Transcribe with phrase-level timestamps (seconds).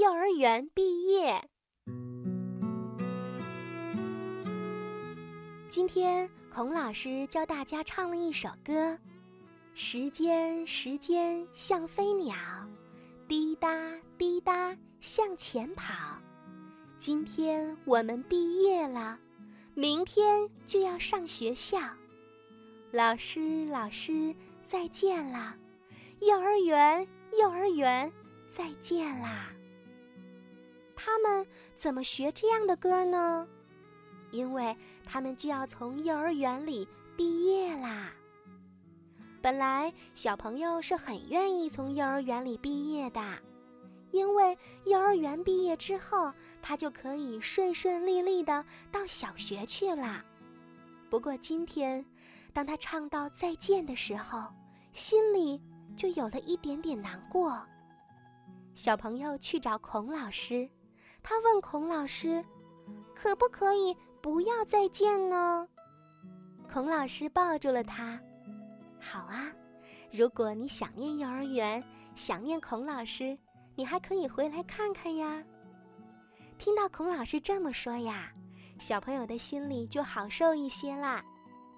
[0.00, 1.42] 幼儿园毕业。
[5.68, 8.96] 今天孔老师教大家唱了一首歌：
[9.74, 12.36] 时间，时间像飞鸟，
[13.26, 13.68] 滴答
[14.16, 15.92] 滴答向前跑。
[16.96, 19.18] 今天我们毕业了，
[19.74, 21.76] 明天就要上学校。
[22.92, 25.56] 老师，老师，再见了！
[26.20, 27.08] 幼儿园，
[27.40, 28.12] 幼儿园，
[28.48, 29.50] 再见啦！
[31.08, 33.48] 他们怎么学这样的歌呢？
[34.30, 34.76] 因为
[35.06, 38.12] 他们就要从幼儿园里毕业啦。
[39.40, 43.22] 本来小朋友是很愿意从幼儿园里毕业的，
[44.10, 46.30] 因为幼儿园毕业之后，
[46.60, 50.22] 他就可以顺顺利利的到小学去了。
[51.08, 52.04] 不过今天，
[52.52, 54.52] 当他唱到再见的时候，
[54.92, 55.58] 心里
[55.96, 57.58] 就有了一点点难过。
[58.74, 60.68] 小朋友去找孔老师，
[61.22, 62.44] 他问孔老师
[63.14, 65.68] ：“可不可以不要再见呢？”
[66.72, 68.20] 孔老师抱住了他
[69.00, 69.52] ：“好啊，
[70.12, 71.82] 如果你想念幼儿园，
[72.14, 73.38] 想念孔老师，
[73.74, 75.42] 你还可以回来看看呀。”
[76.58, 78.32] 听到孔老师这么说呀。
[78.78, 81.20] 小朋友的心里就好受一些啦，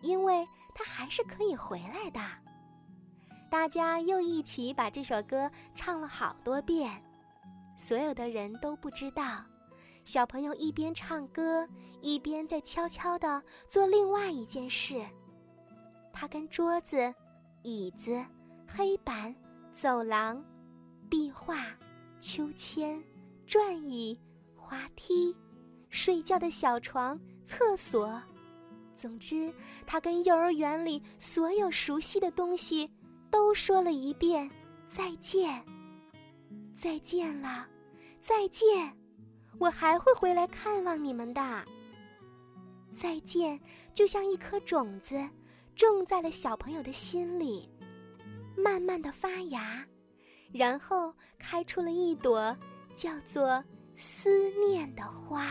[0.00, 2.20] 因为他还是可以回来的。
[3.50, 7.02] 大家又一起把这首歌唱了好多遍，
[7.76, 9.44] 所有的人都不知道，
[10.04, 11.68] 小朋友一边唱歌，
[12.00, 15.04] 一边在悄悄地做另外一件事。
[16.12, 17.12] 他跟桌子、
[17.62, 18.24] 椅子、
[18.68, 19.34] 黑板、
[19.72, 20.44] 走廊、
[21.08, 21.66] 壁画、
[22.20, 23.02] 秋千、
[23.46, 24.20] 转椅、
[24.56, 25.34] 滑梯。
[25.90, 28.20] 睡觉的小床、厕所，
[28.96, 29.54] 总之，
[29.86, 32.90] 他跟幼儿园里所有熟悉的东西
[33.30, 34.50] 都说了一遍
[34.88, 35.64] 再见。
[36.76, 37.66] 再见了，
[38.20, 38.94] 再见，
[39.58, 41.64] 我还会回来看望你们的。
[42.92, 43.58] 再见，
[43.92, 45.28] 就像一颗种子，
[45.74, 47.68] 种在了小朋友的心里，
[48.56, 49.84] 慢慢的发芽，
[50.52, 52.56] 然后开出了一朵
[52.94, 53.62] 叫做
[53.96, 55.48] 思念的花。